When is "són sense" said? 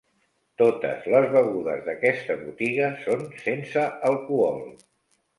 3.03-3.83